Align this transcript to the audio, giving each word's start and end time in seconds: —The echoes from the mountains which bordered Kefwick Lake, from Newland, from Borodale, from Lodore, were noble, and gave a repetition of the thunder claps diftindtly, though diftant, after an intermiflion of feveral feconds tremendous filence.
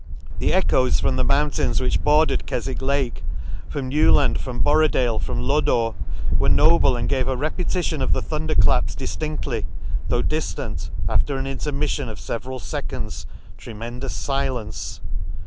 —The 0.39 0.51
echoes 0.51 0.99
from 0.99 1.15
the 1.15 1.23
mountains 1.23 1.79
which 1.79 2.01
bordered 2.03 2.47
Kefwick 2.47 2.81
Lake, 2.81 3.23
from 3.69 3.87
Newland, 3.89 4.39
from 4.39 4.63
Borodale, 4.63 5.19
from 5.19 5.41
Lodore, 5.43 5.93
were 6.39 6.49
noble, 6.49 6.95
and 6.97 7.07
gave 7.07 7.27
a 7.27 7.37
repetition 7.37 8.01
of 8.01 8.11
the 8.11 8.21
thunder 8.23 8.55
claps 8.55 8.95
diftindtly, 8.95 9.65
though 10.07 10.23
diftant, 10.23 10.89
after 11.07 11.37
an 11.37 11.45
intermiflion 11.45 12.09
of 12.09 12.17
feveral 12.17 12.59
feconds 12.59 13.27
tremendous 13.59 14.25
filence. 14.25 15.01